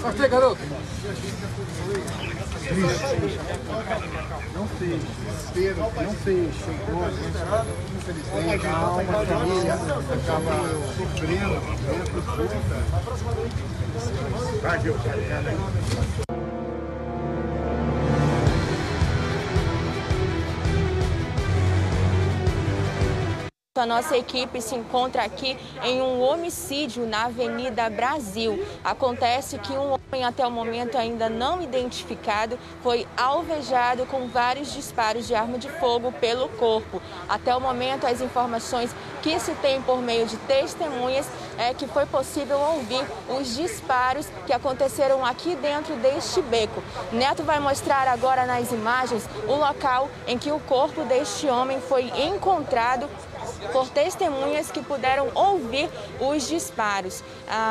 [0.00, 0.58] Gostei, garoto.
[4.54, 5.02] Não fez,
[5.96, 7.04] não fez, chegou,
[7.96, 8.70] infelizmente, a
[9.26, 10.52] família acaba
[10.96, 12.78] sofrendo dentro de conta.
[14.62, 14.78] Vai,
[23.76, 28.64] A nossa equipe se encontra aqui em um homicídio na Avenida Brasil.
[28.84, 35.26] Acontece que um homem, até o momento ainda não identificado, foi alvejado com vários disparos
[35.26, 37.02] de arma de fogo pelo corpo.
[37.28, 41.26] Até o momento, as informações que se tem por meio de testemunhas
[41.58, 46.80] é que foi possível ouvir os disparos que aconteceram aqui dentro deste beco.
[47.10, 52.04] Neto vai mostrar agora nas imagens o local em que o corpo deste homem foi
[52.16, 53.10] encontrado
[53.72, 55.88] por testemunhas que puderam ouvir
[56.20, 57.22] os disparos.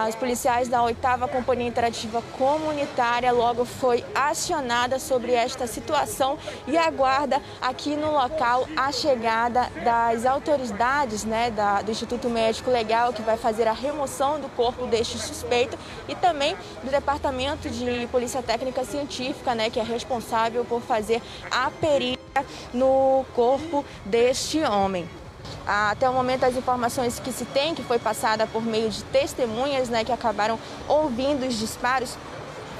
[0.07, 0.99] Os policiais da 8
[1.31, 8.91] Companhia Interativa Comunitária logo foi acionada sobre esta situação e aguarda aqui no local a
[8.91, 14.49] chegada das autoridades né, da, do Instituto Médico Legal, que vai fazer a remoção do
[14.49, 15.77] corpo deste suspeito
[16.07, 21.69] e também do Departamento de Polícia Técnica Científica, né, que é responsável por fazer a
[21.69, 22.19] perícia
[22.73, 25.07] no corpo deste homem.
[25.65, 29.89] Até o momento, as informações que se tem, que foi passada por meio de testemunhas
[29.89, 32.17] né, que acabaram ouvindo os disparos,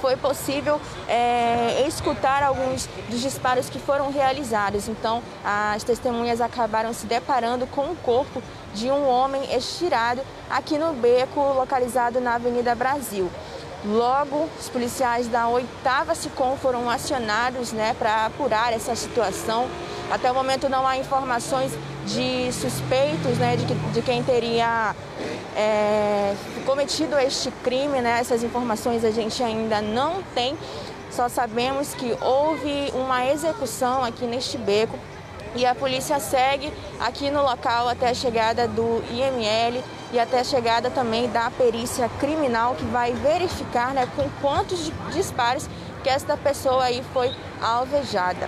[0.04, 4.90] foi possível é, escutar alguns dos disparos que foram realizados.
[4.90, 10.92] Então, as testemunhas acabaram se deparando com o corpo de um homem estirado aqui no
[10.92, 13.32] beco localizado na Avenida Brasil.
[13.86, 15.67] Logo, os policiais da 8
[16.15, 19.67] SICOM foram acionados né, para apurar essa situação.
[20.10, 21.74] Até o momento não há informações
[22.06, 24.96] de suspeitos né, de, de quem teria
[25.56, 26.34] é,
[26.65, 28.00] cometido este crime.
[28.02, 28.19] Né?
[28.22, 30.58] Essas informações a gente ainda não tem.
[31.12, 34.98] Só sabemos que houve uma execução aqui neste beco
[35.56, 40.43] e a polícia segue aqui no local até a chegada do IML e até a
[40.43, 45.67] chegada também da perícia criminal que vai verificar né, com quantos disparos
[46.04, 48.47] que esta pessoa aí foi alvejada.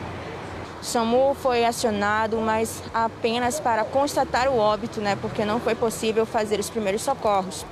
[0.79, 6.59] SAMU foi acionado, mas apenas para constatar o óbito, né, porque não foi possível fazer
[6.59, 7.65] os primeiros socorros.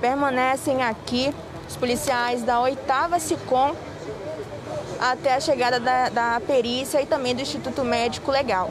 [0.00, 1.32] Permanecem aqui
[1.68, 2.80] os policiais da 8
[3.20, 3.76] SICOM
[4.98, 8.68] até a chegada da, da perícia e também do Instituto Médico Legal.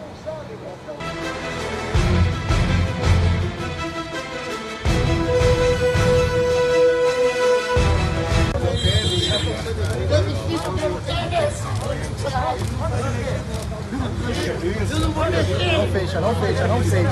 [14.35, 17.09] Não fecha, não fecha, não fecha.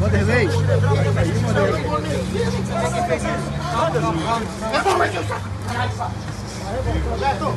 [0.00, 0.48] Vanderlei?
[7.10, 7.54] Roberto!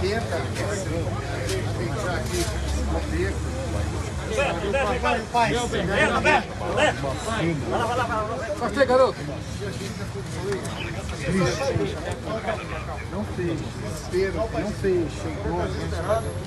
[0.00, 0.40] Tenta
[1.78, 2.44] pensar aqui
[4.36, 4.86] no beco.
[5.00, 5.54] Pai, pai,
[8.58, 9.16] Gostei, garoto.
[13.10, 13.60] Não fez.
[14.60, 15.12] Não fez.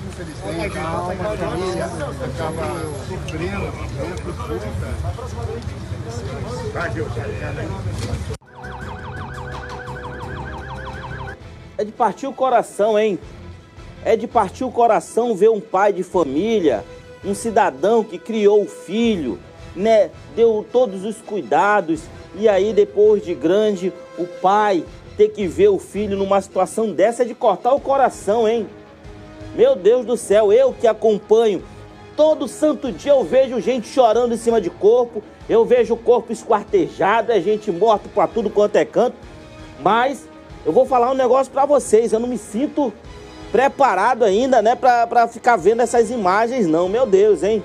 [0.08, 2.64] Infelizmente, uma família acaba
[3.08, 4.32] sofrendo dentro
[11.76, 13.18] É de partir o coração, hein?
[14.04, 16.84] É de partir o coração ver um pai de família
[17.24, 19.38] um cidadão que criou o filho,
[19.74, 22.02] né, deu todos os cuidados.
[22.34, 24.84] E aí depois de grande o pai
[25.16, 28.66] ter que ver o filho numa situação dessa é de cortar o coração, hein?
[29.54, 31.62] Meu Deus do céu, eu que acompanho.
[32.16, 36.32] Todo santo dia eu vejo gente chorando em cima de corpo, eu vejo o corpo
[36.32, 39.16] esquartejado, é gente morta para tudo quanto é canto,
[39.80, 40.28] mas
[40.64, 42.92] eu vou falar um negócio para vocês, eu não me sinto
[43.50, 47.62] preparado ainda, né, para ficar vendo essas imagens, não, meu Deus, hein?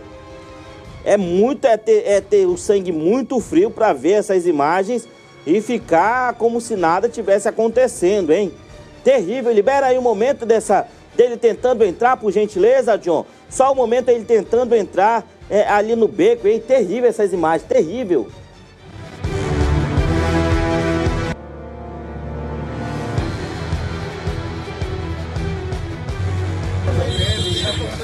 [1.04, 5.08] É muito, é ter, é ter o sangue muito frio para ver essas imagens
[5.46, 8.52] e ficar como se nada tivesse acontecendo, hein?
[9.04, 13.24] Terrível, libera aí o momento dessa, dele tentando entrar, por gentileza, John.
[13.48, 16.60] Só o momento ele tentando entrar é, ali no beco, hein?
[16.60, 18.28] Terrível essas imagens, terrível.
[27.96, 28.04] Não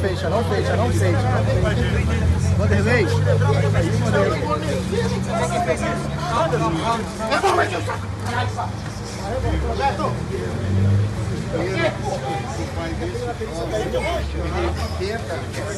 [0.00, 1.18] fecha, não fecha, não fecha.
[2.58, 3.06] Vanderlei?
[14.98, 15.70] Tenta no beco.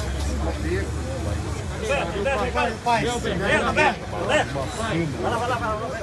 [0.00, 1.73] Pai, pai,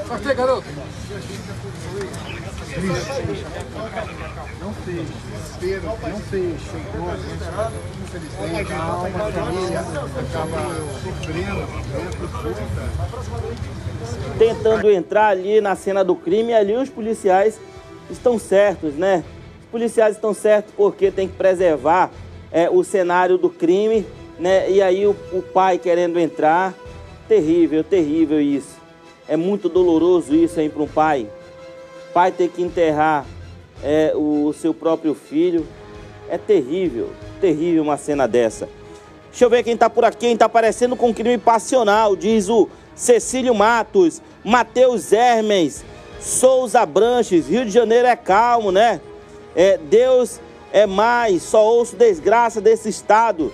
[0.07, 0.67] Gostei, garoto.
[4.61, 5.07] Não fez.
[5.59, 6.61] Pedro, não fez.
[6.61, 7.11] Chegou,
[8.03, 10.57] infelizmente, uma família acaba
[11.03, 11.67] sofrendo
[14.37, 17.59] Tentando entrar ali na cena do crime, ali os policiais
[18.09, 19.23] estão certos, né?
[19.61, 22.09] Os policiais estão certos porque tem que preservar
[22.51, 24.05] é, o cenário do crime,
[24.41, 24.69] né?
[24.69, 26.73] E aí o, o pai querendo entrar,
[27.29, 28.81] terrível, terrível isso.
[29.25, 31.29] É muito doloroso isso aí para um pai
[32.13, 33.25] pai ter que enterrar
[33.83, 35.65] é, o seu próprio filho.
[36.29, 38.69] É terrível, terrível uma cena dessa.
[39.29, 42.69] Deixa eu ver quem tá por aqui, quem tá aparecendo com crime passional, diz o
[42.95, 45.83] Cecílio Matos, Matheus Hermes,
[46.19, 49.01] Souza Branches, Rio de Janeiro é calmo, né?
[49.55, 50.39] É, Deus
[50.71, 53.51] é mais, só ouço desgraça desse estado.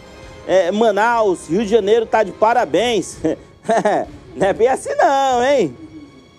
[0.48, 3.18] É, Manaus, Rio de Janeiro tá de parabéns.
[4.34, 5.76] não é bem assim não, hein?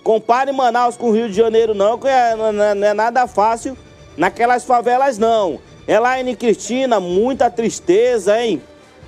[0.03, 3.77] Compare Manaus com Rio de Janeiro, não, que é, é, não é nada fácil
[4.17, 5.61] naquelas favelas, não.
[5.87, 8.63] Elaine Cristina, muita tristeza, hein?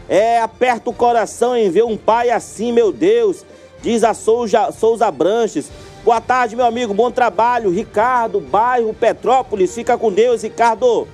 [0.06, 3.44] É, aperta o coração em ver um pai assim, meu Deus,
[3.80, 5.70] diz a Souza, Souza Branches.
[6.04, 7.70] Boa tarde, meu amigo, bom trabalho.
[7.70, 11.08] Ricardo, bairro Petrópolis, fica com Deus, Ricardo.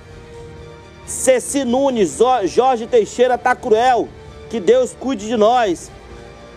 [1.07, 4.09] Ceci Nunes, Jorge Teixeira tá cruel.
[4.49, 5.89] Que Deus cuide de nós.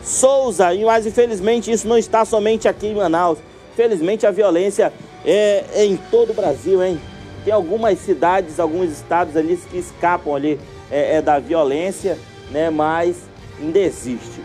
[0.02, 3.38] Souza, mas infelizmente isso não está somente aqui em Manaus.
[3.76, 4.92] Felizmente a violência
[5.24, 7.00] é, é, em todo o Brasil, hein?
[7.44, 10.58] Tem algumas cidades, alguns estados ali que escapam ali
[10.90, 12.18] é, é da violência,
[12.50, 12.70] né?
[12.70, 13.16] Mas
[13.60, 14.42] ainda existe.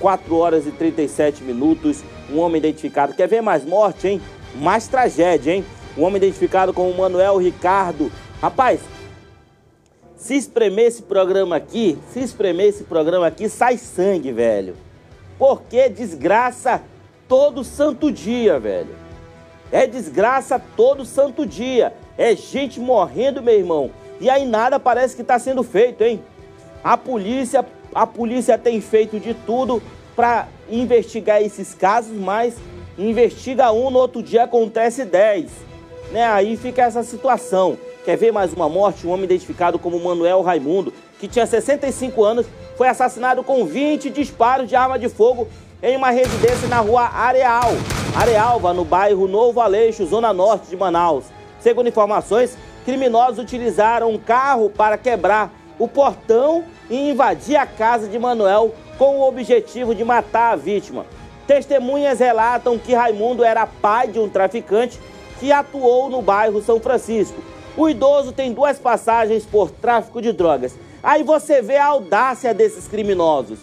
[0.00, 3.14] 4 horas e 37 minutos, um homem identificado.
[3.14, 4.20] Quer ver mais morte, hein?
[4.56, 5.64] Mais tragédia, hein?
[5.96, 8.10] Um homem identificado como Manuel Ricardo.
[8.40, 8.80] Rapaz,
[10.24, 14.74] se espremer esse programa aqui, se espremer esse programa aqui, sai sangue, velho.
[15.38, 16.80] Porque desgraça
[17.28, 18.96] todo santo dia, velho.
[19.70, 21.92] É desgraça todo santo dia.
[22.16, 23.90] É gente morrendo, meu irmão.
[24.18, 26.22] E aí nada parece que está sendo feito, hein?
[26.82, 27.62] A polícia,
[27.94, 29.82] a polícia tem feito de tudo
[30.16, 32.54] para investigar esses casos, mas
[32.96, 35.50] investiga um, no outro dia acontece dez.
[36.10, 36.24] Né?
[36.24, 37.76] Aí fica essa situação.
[38.04, 39.06] Quer ver mais uma morte?
[39.06, 42.46] Um homem identificado como Manuel Raimundo, que tinha 65 anos,
[42.76, 45.48] foi assassinado com 20 disparos de arma de fogo
[45.82, 47.70] em uma residência na rua Areal,
[48.14, 51.24] Arealva, no bairro Novo Aleixo, zona norte de Manaus.
[51.58, 58.18] Segundo informações, criminosos utilizaram um carro para quebrar o portão e invadir a casa de
[58.18, 61.06] Manuel com o objetivo de matar a vítima.
[61.46, 65.00] Testemunhas relatam que Raimundo era pai de um traficante
[65.40, 67.53] que atuou no bairro São Francisco.
[67.76, 70.78] O idoso tem duas passagens por tráfico de drogas.
[71.02, 73.58] Aí você vê a audácia desses criminosos.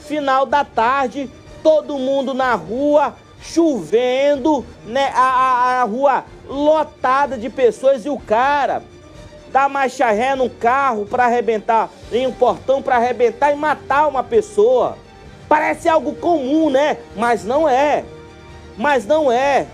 [0.00, 1.30] Final da tarde,
[1.62, 5.12] todo mundo na rua, chovendo, né?
[5.14, 8.82] A, a, a rua lotada de pessoas e o cara
[9.52, 14.22] dá marcha ré no carro para arrebentar, em um portão para arrebentar e matar uma
[14.24, 14.96] pessoa.
[15.46, 16.96] Parece algo comum, né?
[17.14, 18.04] Mas não é.
[18.78, 19.66] Mas não é.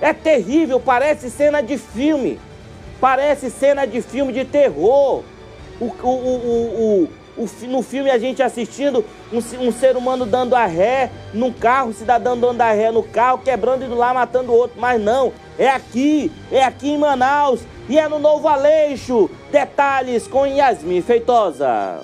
[0.00, 2.38] É terrível, parece cena de filme.
[3.04, 5.22] Parece cena de filme de terror.
[5.78, 11.10] O, o, o, no filme a gente assistindo um, um, ser humano dando a ré
[11.34, 14.80] num carro, cidadão dando a ré no carro, quebrando indo lá, matando o outro.
[14.80, 19.28] Mas não, é aqui, é aqui em Manaus e é no Novo Aleixo.
[19.52, 22.00] Detalhes com Yasmin Feitosa.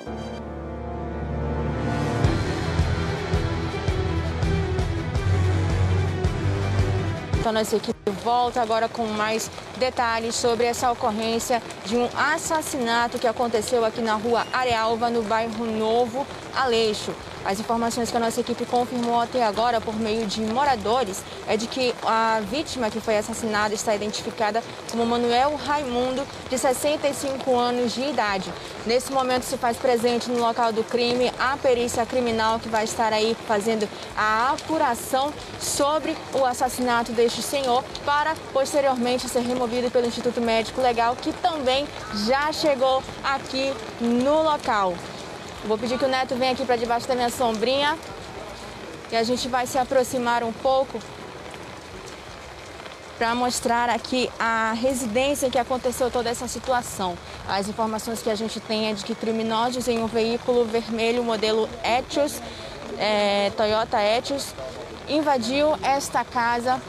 [7.41, 13.27] Então, nossa equipe volta agora com mais detalhes sobre essa ocorrência de um assassinato que
[13.27, 17.15] aconteceu aqui na rua Arealva, no bairro Novo Aleixo.
[17.45, 21.67] As informações que a nossa equipe confirmou até agora por meio de moradores é de
[21.67, 28.03] que a vítima que foi assassinada está identificada como Manuel Raimundo, de 65 anos de
[28.03, 28.53] idade.
[28.87, 33.13] Nesse momento se faz presente no local do crime a perícia criminal que vai estar
[33.13, 40.41] aí fazendo a apuração sobre o assassinato deste senhor para posteriormente ser removido pelo Instituto
[40.41, 41.87] Médico Legal que também
[42.27, 44.95] já chegou aqui no local.
[45.65, 47.99] Vou pedir que o Neto venha aqui para debaixo da minha sombrinha
[49.13, 50.99] e a gente vai se aproximar um pouco
[53.19, 57.19] para mostrar aqui a residência em que aconteceu toda essa situação.
[57.47, 61.69] As informações que a gente tem é de que criminosos em um veículo vermelho modelo
[61.85, 62.41] Etios,
[62.99, 64.55] é, Toyota Etios,
[65.07, 66.81] invadiu esta casa,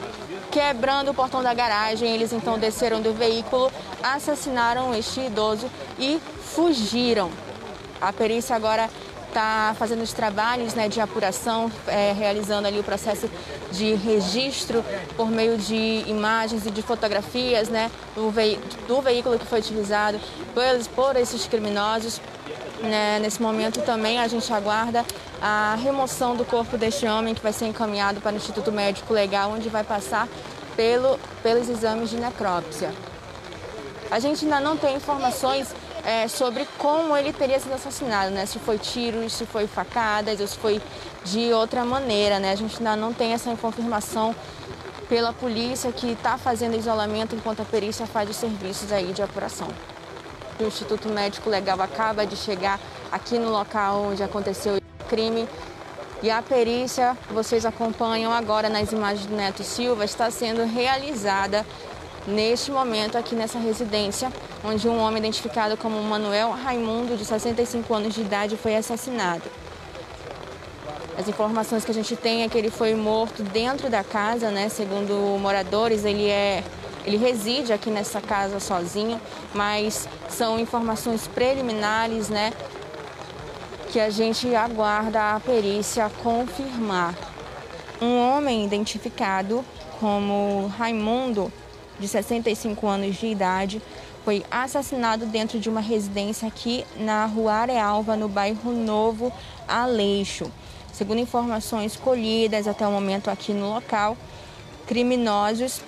[0.50, 2.08] quebrando o portão da garagem.
[2.08, 3.70] Eles então desceram do veículo,
[4.02, 6.18] assassinaram este idoso e
[6.54, 7.30] fugiram.
[8.02, 8.90] A perícia agora
[9.28, 13.30] está fazendo os trabalhos né, de apuração, é, realizando ali o processo
[13.70, 14.84] de registro
[15.16, 20.20] por meio de imagens e de fotografias né, do, ve do veículo que foi utilizado
[20.52, 22.20] por, por esses criminosos.
[22.82, 25.04] Né, nesse momento também a gente aguarda
[25.40, 29.52] a remoção do corpo deste homem que vai ser encaminhado para o Instituto Médico Legal,
[29.52, 30.26] onde vai passar
[30.74, 32.92] pelo, pelos exames de necrópsia.
[34.10, 35.72] A gente ainda não tem informações
[36.04, 38.46] é, sobre como ele teria sido assassinado, né?
[38.46, 40.80] Se foi tiros, se foi facadas ou se foi
[41.24, 42.52] de outra maneira, né?
[42.52, 44.34] A gente ainda não tem essa confirmação
[45.08, 49.68] pela polícia que está fazendo isolamento enquanto a perícia faz os serviços aí de apuração.
[50.58, 52.80] O Instituto Médico Legal acaba de chegar
[53.10, 55.48] aqui no local onde aconteceu o crime
[56.22, 61.66] e a perícia, vocês acompanham agora nas imagens do Neto Silva, está sendo realizada
[62.26, 64.32] neste momento aqui nessa residência,
[64.64, 69.44] onde um homem identificado como Manuel Raimundo, de 65 anos de idade, foi assassinado.
[71.18, 74.68] As informações que a gente tem é que ele foi morto dentro da casa, né?
[74.68, 76.64] Segundo moradores, ele é
[77.04, 79.20] ele reside aqui nessa casa sozinho,
[79.52, 82.52] mas são informações preliminares, né?
[83.90, 87.14] Que a gente aguarda a perícia confirmar.
[88.00, 89.64] Um homem identificado
[89.98, 91.52] como Raimundo
[91.98, 93.82] de 65 anos de idade,
[94.24, 99.32] foi assassinado dentro de uma residência aqui na Rua Arealva, no bairro Novo
[99.66, 100.50] Aleixo.
[100.92, 104.16] Segundo informações colhidas até o momento aqui no local,
[104.86, 105.80] criminosos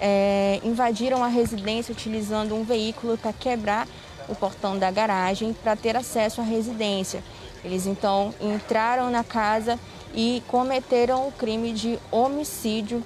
[0.00, 3.88] é, invadiram a residência utilizando um veículo para quebrar
[4.28, 7.22] o portão da garagem para ter acesso à residência.
[7.64, 9.78] Eles então entraram na casa
[10.14, 13.04] e cometeram o crime de homicídio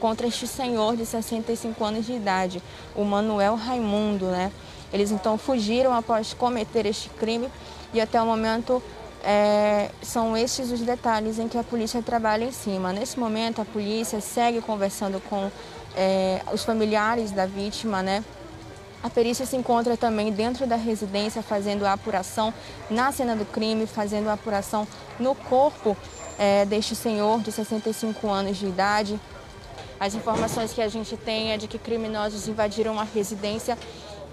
[0.00, 2.62] contra este senhor de 65 anos de idade,
[2.96, 4.50] o Manuel Raimundo, né?
[4.92, 7.48] Eles então fugiram após cometer este crime
[7.92, 8.82] e até o momento
[9.22, 12.92] é, são estes os detalhes em que a polícia trabalha em cima.
[12.92, 15.50] Nesse momento, a polícia segue conversando com
[15.94, 18.24] é, os familiares da vítima, né?
[19.02, 22.52] A perícia se encontra também dentro da residência, fazendo a apuração
[22.90, 24.86] na cena do crime, fazendo a apuração
[25.18, 25.96] no corpo
[26.38, 29.18] é, deste senhor de 65 anos de idade,
[30.00, 33.76] as informações que a gente tem é de que criminosos invadiram uma residência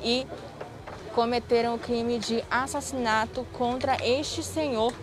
[0.01, 0.25] e
[1.13, 4.93] cometeram o crime de assassinato contra este senhor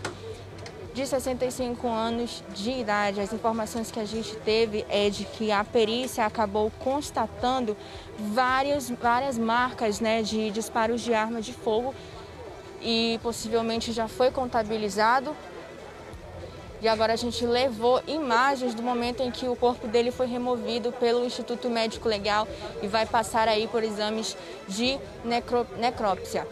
[0.95, 3.21] de 65 anos de idade.
[3.21, 7.77] As informações que a gente teve é de que a perícia acabou constatando
[8.17, 11.95] várias, várias marcas né, de disparos de arma de fogo
[12.81, 15.37] e possivelmente já foi contabilizado.
[16.85, 20.93] E agora a gente levou imagens do momento em que o corpo dele foi removido
[20.93, 22.47] pelo Instituto Médico Legal
[22.83, 24.37] e vai passar aí por exames
[24.69, 26.47] de necro, necrópsia.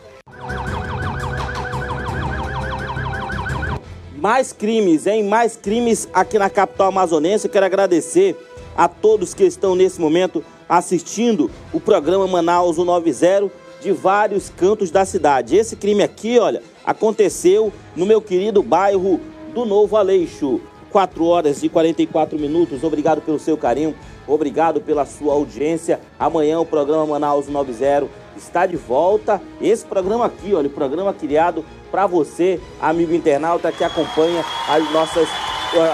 [4.16, 5.22] Mais crimes, hein?
[5.22, 7.46] Mais crimes aqui na capital amazonense.
[7.46, 8.34] Eu quero agradecer
[8.74, 13.50] a todos que estão nesse momento assistindo o programa Manaus 190
[13.82, 15.56] de vários cantos da cidade.
[15.56, 19.20] Esse crime aqui, olha, aconteceu no meu querido bairro
[19.52, 20.60] do Novo Aleixo.
[20.90, 22.84] 4 horas e 44 minutos.
[22.84, 23.94] Obrigado pelo seu carinho,
[24.26, 25.98] obrigado pela sua audiência.
[26.18, 29.40] Amanhã o programa Manaus 90 está de volta.
[29.60, 35.28] Esse programa aqui, olha, o programa criado para você, amigo internauta que acompanha as nossas,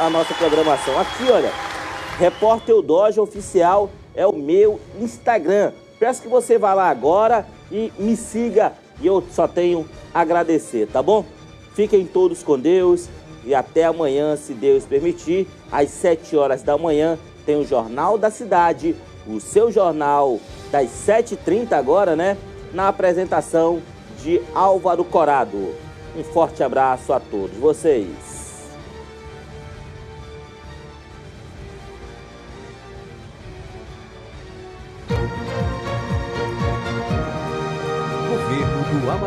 [0.05, 0.99] a nossa programação.
[0.99, 1.53] Aqui, olha,
[2.19, 5.73] Repórter Eudoja Oficial é o meu Instagram.
[6.01, 10.89] Peço que você vá lá agora e me siga e eu só tenho a agradecer,
[10.89, 11.25] tá bom?
[11.75, 13.09] Fiquem todos com Deus
[13.49, 18.31] e até amanhã, se Deus permitir, às 7 horas da manhã, tem o Jornal da
[18.31, 18.95] Cidade,
[19.27, 20.39] o seu jornal
[20.71, 22.37] das 7h30 agora, né?
[22.75, 23.81] Na apresentação
[24.23, 25.75] de Álvaro Corado.
[26.15, 28.38] Um forte abraço a todos vocês.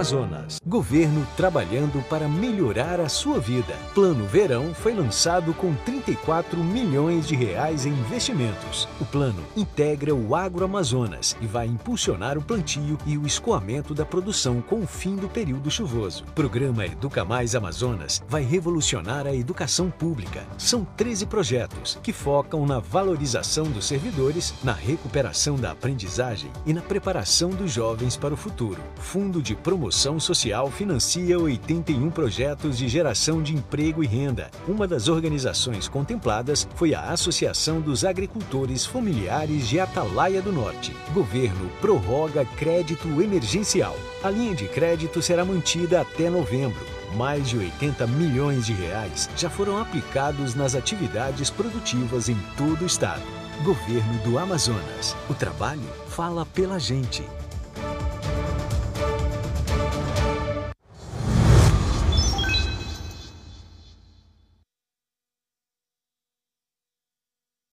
[0.02, 0.60] Amazonas.
[0.66, 3.76] Governo trabalhando para melhorar a sua vida.
[3.93, 8.89] Plano Verão foi lançado com 34 milhões de reais em investimentos.
[8.99, 14.60] O plano integra o agroamazonas e vai impulsionar o plantio e o escoamento da produção
[14.60, 16.24] com o fim do período chuvoso.
[16.24, 20.47] O programa Educa Mais Amazonas vai revolucionar a educação pública.
[20.58, 26.82] São 13 projetos que focam na valorização dos servidores, na recuperação da aprendizagem e na
[26.82, 28.82] preparação dos jovens para o futuro.
[28.95, 29.56] Fundo de de
[29.91, 34.49] Promoção Social financia 81 projetos de geração de emprego e renda.
[34.65, 40.95] Uma das organizações contempladas foi a Associação dos Agricultores Familiares de Atalaia do Norte.
[41.13, 43.93] Governo prorroga crédito emergencial.
[44.23, 46.85] A linha de crédito será mantida até novembro.
[47.17, 52.87] Mais de 80 milhões de reais já foram aplicados nas atividades produtivas em todo o
[52.87, 53.23] estado.
[53.65, 55.17] Governo do Amazonas.
[55.29, 57.25] O trabalho fala pela gente.